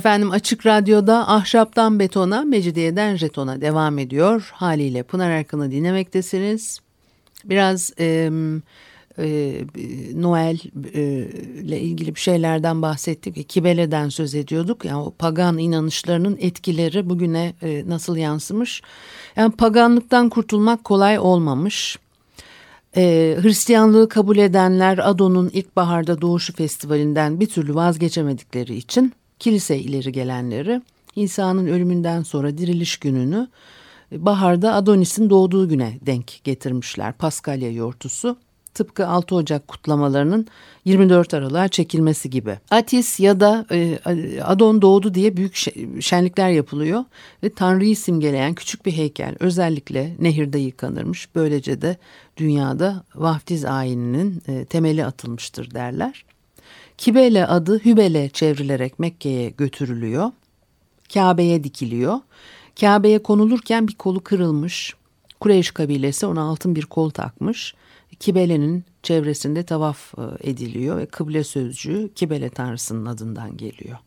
Efendim 0.00 0.30
Açık 0.30 0.66
Radyo'da 0.66 1.28
Ahşaptan 1.28 1.98
Betona, 1.98 2.44
Mecidiyeden 2.44 3.16
Jeton'a 3.16 3.60
devam 3.60 3.98
ediyor. 3.98 4.50
Haliyle 4.52 5.02
Pınar 5.02 5.30
Erkan'ı 5.30 5.70
dinlemektesiniz. 5.70 6.80
Biraz 7.44 7.92
e, 7.98 8.30
e, 9.18 9.54
Noel 10.14 10.58
e, 10.94 11.02
ile 11.60 11.80
ilgili 11.80 12.14
bir 12.14 12.20
şeylerden 12.20 12.82
bahsettik. 12.82 13.48
Kibele'den 13.48 14.08
söz 14.08 14.34
ediyorduk. 14.34 14.84
Yani 14.84 15.02
o 15.02 15.10
pagan 15.10 15.58
inanışlarının 15.58 16.38
etkileri 16.40 17.10
bugüne 17.10 17.54
e, 17.62 17.84
nasıl 17.86 18.16
yansımış? 18.16 18.82
Yani 19.36 19.52
paganlıktan 19.52 20.28
kurtulmak 20.28 20.84
kolay 20.84 21.18
olmamış. 21.18 21.98
E, 22.96 23.36
Hristiyanlığı 23.42 24.08
kabul 24.08 24.38
edenler 24.38 25.08
Adon'un 25.08 25.48
ilkbaharda 25.48 26.20
doğuşu 26.20 26.52
festivalinden 26.52 27.40
bir 27.40 27.46
türlü 27.46 27.74
vazgeçemedikleri 27.74 28.76
için 28.76 29.12
kilise 29.40 29.78
ileri 29.78 30.12
gelenleri 30.12 30.82
İsa'nın 31.16 31.66
ölümünden 31.66 32.22
sonra 32.22 32.58
diriliş 32.58 32.96
gününü 32.96 33.48
baharda 34.12 34.74
Adonis'in 34.74 35.30
doğduğu 35.30 35.68
güne 35.68 35.98
denk 36.06 36.44
getirmişler. 36.44 37.12
Paskalya 37.12 37.70
yortusu 37.70 38.36
tıpkı 38.74 39.06
6 39.06 39.34
Ocak 39.34 39.68
kutlamalarının 39.68 40.46
24 40.84 41.34
Aralık'a 41.34 41.68
çekilmesi 41.68 42.30
gibi. 42.30 42.58
Atis 42.70 43.20
ya 43.20 43.40
da 43.40 43.66
e, 43.70 43.98
Adon 44.42 44.82
doğdu 44.82 45.14
diye 45.14 45.36
büyük 45.36 45.56
şenlikler 46.00 46.50
yapılıyor 46.50 47.04
ve 47.42 47.50
Tanrı'yı 47.50 47.96
simgeleyen 47.96 48.54
küçük 48.54 48.86
bir 48.86 48.92
heykel 48.92 49.36
özellikle 49.40 50.16
nehirde 50.18 50.58
yıkanırmış. 50.58 51.28
Böylece 51.34 51.82
de 51.82 51.96
dünyada 52.36 53.04
vaftiz 53.14 53.64
ayininin 53.64 54.42
e, 54.48 54.64
temeli 54.64 55.04
atılmıştır 55.04 55.70
derler. 55.70 56.24
Kibele 57.00 57.46
adı 57.46 57.78
Hübel'e 57.84 58.28
çevrilerek 58.28 58.98
Mekke'ye 58.98 59.50
götürülüyor. 59.50 60.30
Kabe'ye 61.14 61.64
dikiliyor. 61.64 62.18
Kabe'ye 62.80 63.22
konulurken 63.22 63.88
bir 63.88 63.94
kolu 63.94 64.20
kırılmış. 64.20 64.94
Kureyş 65.40 65.70
kabilesi 65.70 66.26
ona 66.26 66.42
altın 66.42 66.74
bir 66.74 66.86
kol 66.86 67.10
takmış. 67.10 67.74
Kibele'nin 68.18 68.84
çevresinde 69.02 69.62
tavaf 69.62 70.14
e, 70.18 70.50
ediliyor 70.50 70.98
ve 70.98 71.06
kıble 71.06 71.44
sözcüğü 71.44 72.10
Kibele 72.14 72.50
tanrısının 72.50 73.06
adından 73.06 73.56
geliyor. 73.56 73.98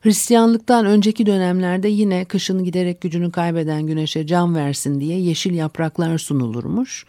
Hristiyanlıktan 0.00 0.86
önceki 0.86 1.26
dönemlerde 1.26 1.88
yine 1.88 2.24
kışın 2.24 2.64
giderek 2.64 3.00
gücünü 3.00 3.32
kaybeden 3.32 3.86
güneşe 3.86 4.26
can 4.26 4.54
versin 4.54 5.00
diye 5.00 5.20
yeşil 5.20 5.54
yapraklar 5.54 6.18
sunulurmuş. 6.18 7.06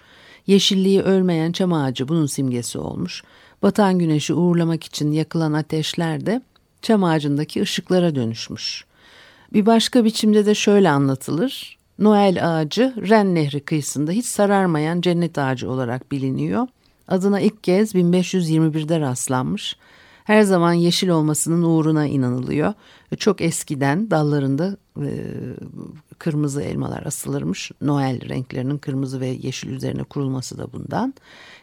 Yeşilliği 0.47 1.01
ölmeyen 1.01 1.51
çam 1.51 1.73
ağacı 1.73 2.07
bunun 2.07 2.25
simgesi 2.25 2.77
olmuş. 2.77 3.23
Batan 3.63 3.99
güneşi 3.99 4.33
uğurlamak 4.33 4.83
için 4.83 5.11
yakılan 5.11 5.53
ateşler 5.53 6.25
de 6.25 6.41
çam 6.81 7.03
ağacındaki 7.03 7.61
ışıklara 7.61 8.15
dönüşmüş. 8.15 8.85
Bir 9.53 9.65
başka 9.65 10.05
biçimde 10.05 10.45
de 10.45 10.55
şöyle 10.55 10.89
anlatılır. 10.89 11.77
Noel 11.99 12.59
ağacı 12.59 12.93
Ren 13.09 13.35
Nehri 13.35 13.59
kıyısında 13.59 14.11
hiç 14.11 14.25
sararmayan 14.25 15.01
cennet 15.01 15.37
ağacı 15.37 15.69
olarak 15.71 16.11
biliniyor. 16.11 16.67
Adına 17.07 17.39
ilk 17.39 17.63
kez 17.63 17.95
1521'de 17.95 18.99
rastlanmış. 18.99 19.77
Her 20.23 20.41
zaman 20.41 20.73
yeşil 20.73 21.09
olmasının 21.09 21.63
uğruna 21.63 22.05
inanılıyor. 22.05 22.73
Çok 23.17 23.41
eskiden 23.41 24.11
dallarında 24.11 24.77
e, 25.01 25.09
kırmızı 26.19 26.61
elmalar 26.61 27.05
asılırmış. 27.05 27.71
Noel 27.81 28.29
renklerinin 28.29 28.77
kırmızı 28.77 29.19
ve 29.19 29.27
yeşil 29.27 29.69
üzerine 29.69 30.03
kurulması 30.03 30.57
da 30.57 30.73
bundan. 30.73 31.13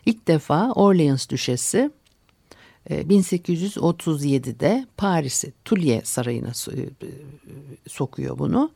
İlk 0.08 0.28
defa 0.28 0.72
Orleans 0.72 1.28
Düşesi 1.28 1.90
1837'de 2.90 4.86
Paris'i 4.96 5.52
Tulye 5.64 6.00
Sarayı'na 6.04 6.52
sokuyor 7.88 8.38
bunu. 8.38 8.70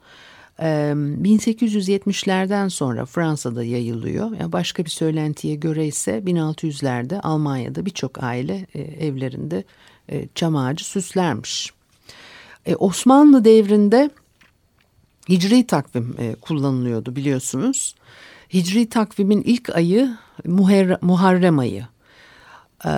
1870'lerden 0.59 2.69
sonra 2.69 3.07
Fransa'da 3.07 3.65
yayılıyor. 3.65 4.37
Yani 4.41 4.53
başka 4.53 4.85
bir 4.85 4.91
söylentiye 4.91 5.55
göre 5.55 5.87
ise 5.87 6.19
1600'lerde 6.19 7.21
Almanya'da 7.21 7.87
birçok 7.87 8.23
aile 8.23 8.67
e, 8.75 8.81
evlerinde 8.81 9.65
e, 10.09 10.29
çam 10.35 10.57
ağacı 10.57 10.85
süslermiş. 10.85 11.71
E, 12.67 12.77
Osmanlı 12.77 13.45
devrinde 13.45 14.11
hicri 15.29 15.67
takvim 15.67 16.17
kullanılıyordu 16.41 17.17
biliyorsunuz. 17.17 17.95
Hicri 18.55 18.89
takvimin 18.89 19.43
ilk 19.43 19.77
ayı 19.77 20.17
Muharrem 21.03 21.59
ayı. 21.59 21.87
Ee, 22.87 22.91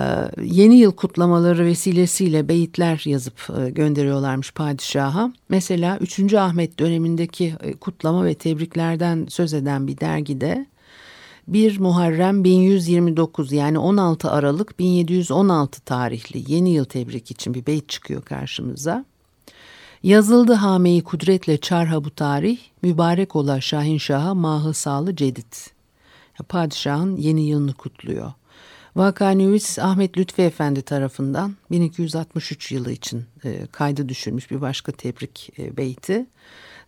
yeni 0.43 0.75
yıl 0.75 0.91
kutlamaları 0.91 1.65
vesilesiyle 1.65 2.47
beyitler 2.47 3.03
yazıp 3.05 3.47
e, 3.59 3.69
gönderiyorlarmış 3.69 4.51
padişaha. 4.51 5.33
Mesela 5.49 5.97
3. 5.97 6.33
Ahmet 6.33 6.79
dönemindeki 6.79 7.53
e, 7.63 7.73
kutlama 7.73 8.25
ve 8.25 8.33
tebriklerden 8.33 9.25
söz 9.29 9.53
eden 9.53 9.87
bir 9.87 9.97
dergide 9.97 10.65
1 11.47 11.79
Muharrem 11.79 12.43
1129 12.43 13.51
yani 13.51 13.79
16 13.79 14.31
Aralık 14.31 14.79
1716 14.79 15.81
tarihli 15.81 16.53
yeni 16.53 16.73
yıl 16.73 16.85
tebrik 16.85 17.31
için 17.31 17.53
bir 17.53 17.65
beyit 17.65 17.89
çıkıyor 17.89 18.21
karşımıza. 18.21 19.05
Yazıldı 20.05 20.53
hameyi 20.53 21.03
kudretle 21.03 21.57
çarha 21.57 22.03
bu 22.03 22.15
tarih, 22.15 22.59
mübarek 22.81 23.35
ola 23.35 23.61
Şahin 23.61 23.97
Şah'a 23.97 24.33
mahı 24.33 24.73
sağlı 24.73 25.15
cedid. 25.15 25.53
Padişahın 26.49 27.17
yeni 27.17 27.47
yılını 27.47 27.73
kutluyor. 27.73 28.33
Vakanüvis 28.95 29.79
Ahmet 29.79 30.17
Lütfi 30.17 30.41
Efendi 30.41 30.81
tarafından 30.81 31.55
1263 31.71 32.71
yılı 32.71 32.91
için 32.91 33.25
e, 33.43 33.67
kaydı 33.71 34.09
düşürmüş 34.09 34.51
bir 34.51 34.61
başka 34.61 34.91
tebrik 34.91 35.59
e, 35.59 35.77
beyti. 35.77 36.25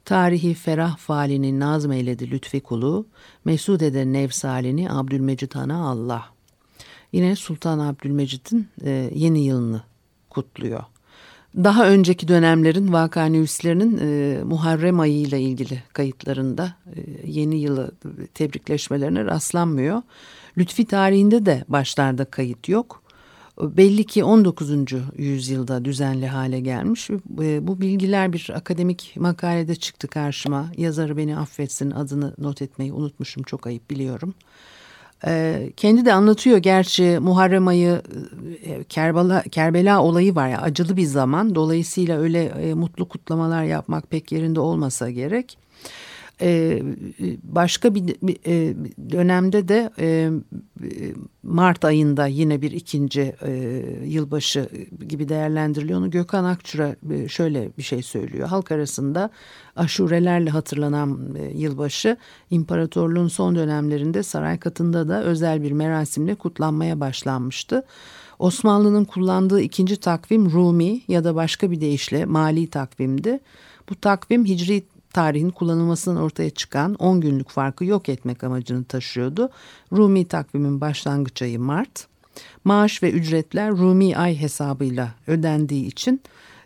Tarihi 0.05 0.53
ferah 0.53 0.97
falini 0.97 1.59
nazm 1.59 1.91
eyledi 1.91 2.31
Lütfi 2.31 2.59
kulu, 2.59 3.05
mesud 3.45 3.81
eder 3.81 4.05
nevsalini 4.05 4.91
Abdülmecid 4.91 5.55
Han'a 5.55 5.89
Allah. 5.89 6.25
Yine 7.11 7.35
Sultan 7.35 7.79
Abdülmecid'in 7.79 8.67
e, 8.83 9.11
yeni 9.13 9.45
yılını 9.45 9.81
kutluyor. 10.29 10.83
Daha 11.55 11.89
önceki 11.89 12.27
dönemlerin 12.27 12.93
vakanüvislerinin 12.93 13.97
e, 14.01 14.43
Muharrem 14.43 14.99
ayı 14.99 15.21
ile 15.21 15.41
ilgili 15.41 15.83
kayıtlarında 15.93 16.75
e, 16.95 17.01
yeni 17.25 17.59
yılı 17.59 17.91
tebrikleşmelerine 18.33 19.25
rastlanmıyor. 19.25 20.01
Lütfi 20.57 20.85
tarihinde 20.85 21.45
de 21.45 21.65
başlarda 21.67 22.25
kayıt 22.25 22.69
yok. 22.69 23.03
Belli 23.61 24.03
ki 24.03 24.23
19. 24.23 24.71
yüzyılda 25.17 25.85
düzenli 25.85 26.27
hale 26.27 26.59
gelmiş. 26.59 27.09
E, 27.41 27.67
bu 27.67 27.81
bilgiler 27.81 28.33
bir 28.33 28.51
akademik 28.55 29.15
makalede 29.19 29.75
çıktı 29.75 30.07
karşıma. 30.07 30.71
Yazarı 30.77 31.17
beni 31.17 31.37
affetsin 31.37 31.91
adını 31.91 32.35
not 32.37 32.61
etmeyi 32.61 32.93
unutmuşum 32.93 33.43
çok 33.43 33.67
ayıp 33.67 33.89
biliyorum. 33.89 34.33
E, 35.25 35.63
kendi 35.77 36.05
de 36.05 36.13
anlatıyor 36.13 36.57
gerçi 36.57 37.19
Muharrem 37.21 37.67
ayı 37.67 38.01
e, 38.65 38.83
Kerbela, 38.83 39.41
Kerbela 39.41 40.03
olayı 40.03 40.35
var 40.35 40.47
ya 40.47 40.61
acılı 40.61 40.97
bir 40.97 41.05
zaman. 41.05 41.55
Dolayısıyla 41.55 42.19
öyle 42.19 42.73
mutlu 42.73 43.07
kutlamalar 43.07 43.63
yapmak 43.63 44.09
pek 44.09 44.31
yerinde 44.31 44.59
olmasa 44.59 45.09
gerek. 45.09 45.57
Ee, 46.41 46.83
başka 47.43 47.95
bir 47.95 48.15
e, 48.45 48.75
dönemde 49.11 49.67
de 49.67 49.89
e, 49.99 50.29
Mart 51.43 51.85
ayında 51.85 52.27
yine 52.27 52.61
bir 52.61 52.71
ikinci 52.71 53.35
e, 53.45 53.51
yılbaşı 54.05 54.69
gibi 55.07 55.29
değerlendiriliyor. 55.29 55.99
Onu 55.99 56.11
Gökhan 56.11 56.43
Akçura 56.43 56.95
şöyle 57.27 57.69
bir 57.77 57.83
şey 57.83 58.03
söylüyor. 58.03 58.47
Halk 58.47 58.71
arasında 58.71 59.29
aşurelerle 59.75 60.49
hatırlanan 60.49 61.35
yılbaşı 61.53 62.17
imparatorluğun 62.49 63.27
son 63.27 63.55
dönemlerinde 63.55 64.23
saray 64.23 64.59
katında 64.59 65.09
da 65.09 65.23
özel 65.23 65.63
bir 65.63 65.71
merasimle 65.71 66.35
kutlanmaya 66.35 66.99
başlanmıştı. 66.99 67.83
Osmanlı'nın 68.39 69.05
kullandığı 69.05 69.61
ikinci 69.61 69.97
takvim 69.97 70.51
Rumi 70.51 71.01
ya 71.07 71.23
da 71.23 71.35
başka 71.35 71.71
bir 71.71 71.81
deyişle 71.81 72.25
mali 72.25 72.67
takvimdi. 72.67 73.39
Bu 73.89 73.95
takvim 73.95 74.45
Hicri 74.45 74.83
tarihin 75.17 75.49
kullanılmasından 75.49 76.23
ortaya 76.23 76.49
çıkan 76.49 76.95
10 76.95 77.21
günlük 77.21 77.49
farkı 77.49 77.85
yok 77.85 78.09
etmek 78.09 78.43
amacını 78.43 78.83
taşıyordu. 78.83 79.49
Rumi 79.91 80.25
takvimin 80.25 80.81
başlangıç 80.81 81.41
ayı 81.41 81.59
Mart. 81.59 82.07
Maaş 82.63 83.03
ve 83.03 83.11
ücretler 83.11 83.71
Rumi 83.71 84.17
ay 84.17 84.41
hesabıyla 84.41 85.13
ödendiği 85.27 85.85
için 85.85 86.21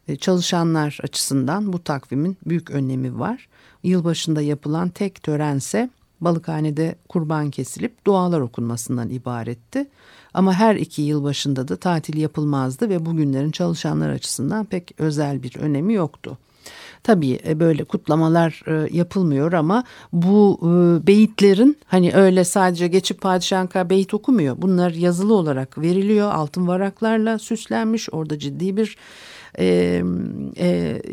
e, 0.08 0.16
çalışanlar 0.16 1.00
açısından 1.04 1.74
bu 1.74 1.84
takvimin 1.84 2.38
büyük 2.46 2.72
önemi 2.72 3.20
var. 3.20 3.48
Yılbaşında 3.84 4.42
yapılan 4.42 4.90
tek 4.90 5.24
törense 5.24 5.90
balıkhanede 6.22 6.96
kurban 7.10 7.50
kesilip 7.50 8.06
dualar 8.06 8.40
okunmasından 8.40 9.10
ibaretti. 9.10 9.90
Ama 10.34 10.54
her 10.54 10.76
iki 10.76 11.02
yıl 11.02 11.24
başında 11.24 11.68
da 11.68 11.76
tatil 11.76 12.18
yapılmazdı 12.18 12.90
ve 12.90 13.06
bugünlerin 13.06 13.52
çalışanlar 13.52 14.10
açısından 14.10 14.66
pek 14.66 14.94
özel 14.98 15.44
bir 15.44 15.58
önemi 15.58 15.94
yoktu. 15.94 16.38
Tabii 17.04 17.40
e, 17.48 17.60
böyle 17.60 17.84
kutlamalar 17.84 18.64
e, 18.68 18.98
yapılmıyor 18.98 19.54
ama 19.54 19.84
bu 20.14 20.60
e, 20.62 21.08
beyitlerin 21.08 21.78
hani 21.86 22.14
öyle 22.14 22.44
sadece 22.44 22.88
geçip 22.88 23.22
padişahın 23.22 23.90
beyit 23.90 24.14
okumuyor. 24.14 24.56
Bunlar 24.62 24.92
yazılı 24.92 25.34
olarak 25.34 25.78
veriliyor. 25.78 26.32
Altın 26.32 26.68
varaklarla 26.68 27.40
süslenmiş. 27.40 28.10
Orada 28.12 28.40
ciddi 28.40 28.78
bir 28.78 28.98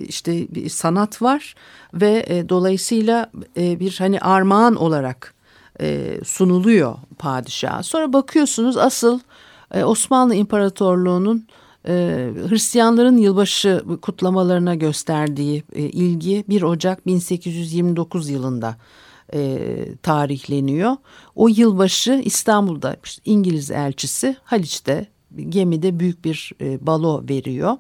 işte 0.09 0.47
bir 0.55 0.69
sanat 0.69 1.23
var 1.23 1.55
ve 1.95 2.45
dolayısıyla 2.49 3.31
bir 3.57 3.97
hani 3.99 4.21
armağan 4.21 4.77
olarak 4.77 5.35
sunuluyor 6.25 6.95
padişaha. 7.19 7.83
Sonra 7.83 8.13
bakıyorsunuz 8.13 8.77
asıl 8.77 9.21
Osmanlı 9.85 10.35
İmparatorluğu'nun 10.35 11.47
e, 11.89 11.95
Hristiyanların 12.49 13.17
yılbaşı 13.17 13.85
kutlamalarına 14.03 14.75
gösterdiği 14.75 15.63
e, 15.73 15.83
ilgi 15.83 16.45
1 16.49 16.63
Ocak 16.63 17.07
1829 17.07 18.29
yılında 18.29 18.77
e, 19.35 19.59
tarihleniyor. 20.03 20.97
O 21.35 21.49
yılbaşı 21.49 22.23
İstanbul'da 22.25 22.97
İngiliz 23.25 23.71
elçisi 23.71 24.37
Haliç'te 24.45 25.07
gemide 25.49 26.01
büyük 26.01 26.25
bir 26.25 26.53
e, 26.61 26.87
balo 26.87 27.25
veriyor 27.29 27.77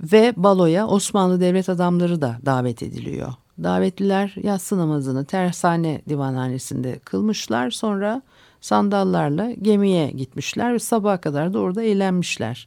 ve 0.00 0.32
baloya 0.36 0.86
Osmanlı 0.86 1.40
devlet 1.40 1.68
adamları 1.68 2.20
da 2.20 2.38
davet 2.46 2.82
ediliyor. 2.82 3.32
Davetliler 3.62 4.34
yatsı 4.42 4.78
namazını 4.78 5.24
tersane 5.24 6.02
divanhanesinde 6.08 6.98
kılmışlar 6.98 7.70
sonra 7.70 8.22
sandallarla 8.60 9.50
gemiye 9.50 10.10
gitmişler 10.10 10.74
ve 10.74 10.78
sabaha 10.78 11.20
kadar 11.20 11.54
da 11.54 11.58
orada 11.58 11.82
eğlenmişler. 11.82 12.66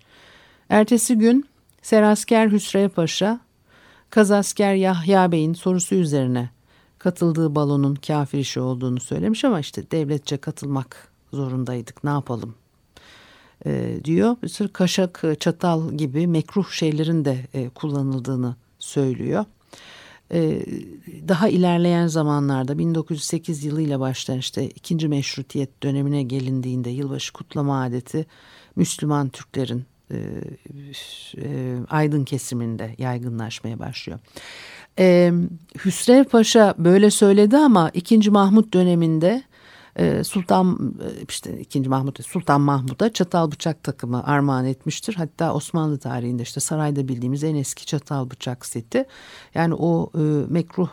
Ertesi 0.71 1.17
gün 1.17 1.45
Serasker 1.81 2.51
Hüsrev 2.51 2.89
Paşa, 2.89 3.39
Kazasker 4.09 4.73
Yahya 4.73 5.31
Bey'in 5.31 5.53
sorusu 5.53 5.95
üzerine 5.95 6.49
katıldığı 6.99 7.55
balonun 7.55 7.95
kafir 7.95 8.39
işi 8.39 8.59
olduğunu 8.59 8.99
söylemiş 8.99 9.45
ama 9.45 9.59
işte 9.59 9.91
devletçe 9.91 10.37
katılmak 10.37 11.11
zorundaydık 11.33 12.03
ne 12.03 12.09
yapalım 12.09 12.55
e, 13.65 13.99
diyor. 14.03 14.35
Bir 14.43 14.47
sürü 14.47 14.73
kaşak, 14.73 15.23
çatal 15.39 15.91
gibi 15.93 16.27
mekruh 16.27 16.69
şeylerin 16.69 17.25
de 17.25 17.47
e, 17.53 17.69
kullanıldığını 17.69 18.55
söylüyor. 18.79 19.45
E, 20.33 20.65
daha 21.27 21.49
ilerleyen 21.49 22.07
zamanlarda 22.07 22.77
1908 22.77 23.63
yılıyla 23.63 23.99
başlayan 23.99 24.39
işte 24.39 24.69
ikinci 24.69 25.07
meşrutiyet 25.07 25.83
dönemine 25.83 26.23
gelindiğinde 26.23 26.89
yılbaşı 26.89 27.33
kutlama 27.33 27.83
adeti 27.83 28.25
Müslüman 28.75 29.29
Türklerin 29.29 29.90
e, 30.11 30.17
e, 31.37 31.77
aydın 31.89 32.23
kesiminde 32.23 32.95
yaygınlaşmaya 32.97 33.79
başlıyor. 33.79 34.19
E, 34.99 35.31
Hüsrev 35.85 36.23
Paşa 36.23 36.75
böyle 36.77 37.11
söyledi 37.11 37.57
ama 37.57 37.89
2. 37.89 38.31
Mahmut 38.31 38.73
döneminde 38.73 39.43
e, 39.95 40.23
Sultan 40.23 40.95
işte 41.29 41.59
2. 41.59 41.81
Mahmut 41.81 42.25
Sultan 42.25 42.61
Mahmut'a 42.61 43.13
çatal 43.13 43.51
bıçak 43.51 43.83
takımı 43.83 44.27
armağan 44.27 44.65
etmiştir. 44.65 45.15
Hatta 45.15 45.53
Osmanlı 45.53 45.97
tarihinde 45.97 46.43
işte 46.43 46.59
sarayda 46.59 47.07
bildiğimiz 47.07 47.43
en 47.43 47.55
eski 47.55 47.85
çatal 47.85 48.29
bıçak 48.29 48.65
seti. 48.65 49.05
Yani 49.53 49.73
o 49.73 50.11
mekruh 50.49 50.89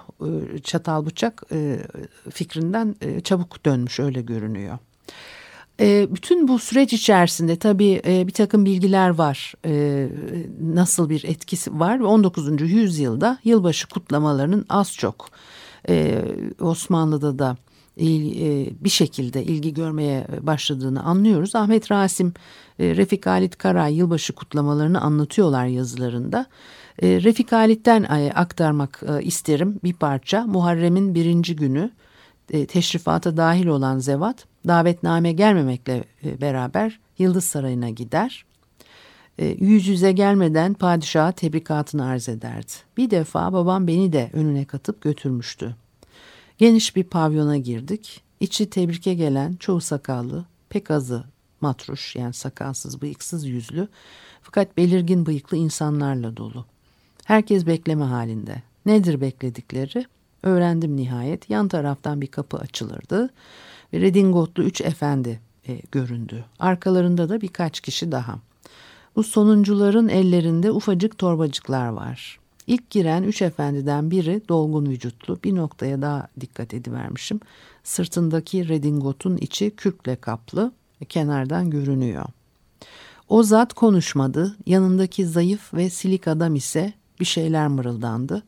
çatal 0.62 1.06
bıçak 1.06 1.42
fikrinden 2.30 2.94
çabuk 3.24 3.64
dönmüş 3.64 4.00
öyle 4.00 4.22
görünüyor. 4.22 4.78
E, 5.80 6.08
bütün 6.10 6.48
bu 6.48 6.58
süreç 6.58 6.92
içerisinde 6.92 7.56
tabii 7.56 8.02
e, 8.06 8.26
bir 8.26 8.32
takım 8.32 8.64
bilgiler 8.64 9.08
var. 9.10 9.54
E, 9.66 10.08
nasıl 10.62 11.08
bir 11.10 11.24
etkisi 11.24 11.78
var 11.78 12.00
ve 12.00 12.04
19. 12.04 12.60
yüzyılda 12.60 13.38
yılbaşı 13.44 13.88
kutlamalarının 13.88 14.66
az 14.68 14.92
çok 14.94 15.30
e, 15.88 16.24
Osmanlı'da 16.60 17.38
da 17.38 17.56
e, 18.00 18.06
bir 18.84 18.88
şekilde 18.88 19.44
ilgi 19.44 19.74
görmeye 19.74 20.26
başladığını 20.40 21.02
anlıyoruz. 21.02 21.54
Ahmet 21.54 21.90
Rasim, 21.90 22.32
Refik 22.80 23.26
Halit 23.26 23.58
Karay 23.58 23.96
yılbaşı 23.96 24.32
kutlamalarını 24.32 25.00
anlatıyorlar 25.00 25.66
yazılarında. 25.66 26.46
Refik 27.02 27.52
Halit'ten 27.52 28.30
aktarmak 28.34 29.02
isterim 29.22 29.80
bir 29.84 29.92
parça. 29.92 30.46
Muharrem'in 30.46 31.14
birinci 31.14 31.56
günü 31.56 31.90
teşrifata 32.68 33.36
dahil 33.36 33.66
olan 33.66 33.98
Zevat 33.98 34.44
davetname 34.66 35.32
gelmemekle 35.32 36.04
beraber 36.40 37.00
Yıldız 37.18 37.44
Sarayı'na 37.44 37.90
gider. 37.90 38.44
Yüz 39.38 39.86
yüze 39.86 40.12
gelmeden 40.12 40.74
padişaha 40.74 41.32
tebrikatını 41.32 42.06
arz 42.06 42.28
ederdi. 42.28 42.72
Bir 42.96 43.10
defa 43.10 43.52
babam 43.52 43.86
beni 43.86 44.12
de 44.12 44.30
önüne 44.32 44.64
katıp 44.64 45.00
götürmüştü. 45.00 45.76
Geniş 46.58 46.96
bir 46.96 47.04
pavyona 47.04 47.56
girdik. 47.56 48.22
İçi 48.40 48.70
tebrike 48.70 49.14
gelen 49.14 49.56
çoğu 49.56 49.80
sakallı, 49.80 50.44
pek 50.68 50.90
azı 50.90 51.24
matruş 51.60 52.16
yani 52.16 52.32
sakalsız, 52.32 53.02
bıyıksız 53.02 53.46
yüzlü 53.46 53.88
fakat 54.42 54.76
belirgin 54.76 55.26
bıyıklı 55.26 55.56
insanlarla 55.56 56.36
dolu. 56.36 56.64
Herkes 57.24 57.66
bekleme 57.66 58.04
halinde. 58.04 58.62
Nedir 58.86 59.20
bekledikleri? 59.20 60.06
Öğrendim 60.42 60.96
nihayet. 60.96 61.50
Yan 61.50 61.68
taraftan 61.68 62.20
bir 62.20 62.26
kapı 62.26 62.56
açılırdı 62.56 63.30
ve 63.92 64.00
redingotlu 64.00 64.62
üç 64.62 64.80
efendi 64.80 65.40
e, 65.68 65.80
göründü. 65.92 66.44
Arkalarında 66.58 67.28
da 67.28 67.40
birkaç 67.40 67.80
kişi 67.80 68.12
daha. 68.12 68.38
Bu 69.16 69.22
sonuncuların 69.22 70.08
ellerinde 70.08 70.70
ufacık 70.70 71.18
torbacıklar 71.18 71.88
var. 71.88 72.38
İlk 72.66 72.90
giren 72.90 73.22
üç 73.22 73.42
efendiden 73.42 74.10
biri 74.10 74.42
dolgun 74.48 74.86
vücutlu 74.86 75.38
bir 75.44 75.54
noktaya 75.54 76.02
daha 76.02 76.28
dikkat 76.40 76.74
edivermişim. 76.74 77.40
Sırtındaki 77.84 78.68
redingotun 78.68 79.36
içi 79.36 79.70
kürkle 79.70 80.16
kaplı 80.16 80.72
kenardan 81.08 81.70
görünüyor. 81.70 82.24
O 83.28 83.42
zat 83.42 83.72
konuşmadı. 83.72 84.56
Yanındaki 84.66 85.26
zayıf 85.26 85.74
ve 85.74 85.90
silik 85.90 86.28
adam 86.28 86.54
ise 86.54 86.92
bir 87.20 87.24
şeyler 87.24 87.68
mırıldandı. 87.68 88.42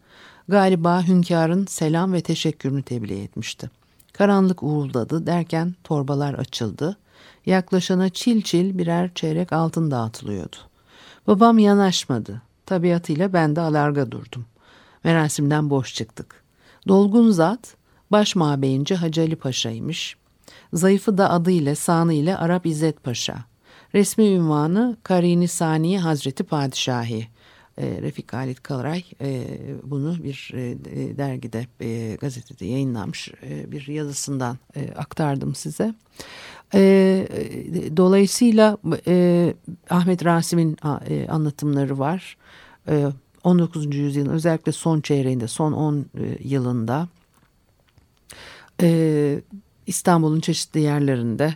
Galiba 0.50 1.08
hünkârın 1.08 1.66
selam 1.66 2.12
ve 2.12 2.20
teşekkürünü 2.20 2.82
tebliğ 2.82 3.22
etmişti. 3.22 3.70
Karanlık 4.12 4.62
uğuldadı 4.62 5.26
derken 5.26 5.74
torbalar 5.84 6.34
açıldı. 6.34 6.96
Yaklaşana 7.46 8.08
çil 8.08 8.42
çil 8.42 8.78
birer 8.78 9.14
çeyrek 9.14 9.52
altın 9.52 9.90
dağıtılıyordu. 9.90 10.56
Babam 11.26 11.58
yanaşmadı. 11.58 12.42
Tabiatıyla 12.66 13.32
ben 13.32 13.56
de 13.56 13.60
alarga 13.60 14.10
durdum. 14.10 14.46
Merasimden 15.04 15.70
boş 15.70 15.94
çıktık. 15.94 16.44
Dolgun 16.88 17.30
zat 17.30 17.76
baş 18.12 18.36
mabeyince 18.36 18.94
Hacı 18.94 19.20
Ali 19.20 19.36
Paşa'ymış. 19.36 20.16
Zayıfı 20.72 21.18
da 21.18 21.30
adıyla 21.30 21.74
sanı 21.74 22.12
ile 22.12 22.36
Arap 22.36 22.66
İzzet 22.66 23.04
Paşa. 23.04 23.44
Resmi 23.94 24.28
ünvanı 24.28 24.96
Karini 25.02 25.48
Saniye 25.48 25.98
Hazreti 25.98 26.44
Padişahi. 26.44 27.28
E, 27.80 28.02
Refik 28.02 28.32
Halit 28.32 28.62
Kalaray 28.62 29.04
e, 29.20 29.44
bunu 29.82 30.24
bir 30.24 30.52
e, 30.54 30.76
dergide, 31.18 31.66
gazetede 32.16 32.64
yayınlanmış 32.64 33.32
bir 33.42 33.86
yazısından 33.86 34.58
aktardım 34.96 35.54
size. 35.54 35.94
Dolayısıyla 37.96 38.78
Ahmet 39.90 40.24
Rasim'in 40.24 40.76
anlatımları 41.28 41.98
var. 41.98 42.36
19. 43.44 43.86
Ee, 43.86 43.88
yüzyılın 43.98 44.30
özellikle 44.30 44.72
son 44.72 45.00
çeyreğinde, 45.00 45.48
son 45.48 45.72
10 45.72 45.96
e, 45.98 46.04
yılında 46.40 47.08
İstanbul'un 49.86 50.40
çeşitli 50.40 50.80
yerlerinde 50.80 51.54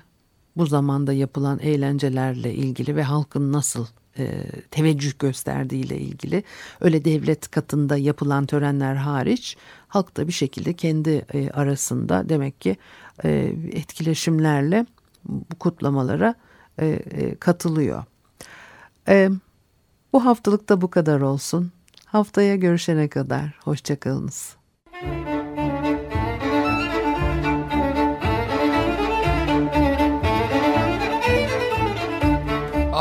bu 0.57 0.67
zamanda 0.67 1.13
yapılan 1.13 1.59
eğlencelerle 1.59 2.55
ilgili 2.55 2.97
ve 2.97 3.03
halkın 3.03 3.53
nasıl 3.53 3.87
e, 4.19 4.45
teveccüh 4.71 5.19
gösterdiğiyle 5.19 5.99
ilgili 5.99 6.43
öyle 6.81 7.05
devlet 7.05 7.51
katında 7.51 7.97
yapılan 7.97 8.47
törenler 8.47 8.95
hariç 8.95 9.57
halk 9.89 10.17
da 10.17 10.29
bir 10.29 10.33
şekilde 10.33 10.73
kendi 10.73 11.11
e, 11.35 11.51
arasında 11.51 12.29
demek 12.29 12.61
ki 12.61 12.77
e, 13.25 13.55
etkileşimlerle 13.73 14.87
bu 15.25 15.55
kutlamalara 15.59 16.35
e, 16.79 16.87
e, 16.87 17.35
katılıyor. 17.35 18.05
E, 19.09 19.31
bu 20.13 20.25
haftalık 20.25 20.69
da 20.69 20.81
bu 20.81 20.91
kadar 20.91 21.21
olsun. 21.21 21.73
Haftaya 22.05 22.57
görüşene 22.57 23.09
kadar 23.09 23.59
hoşçakalınız. 23.65 24.57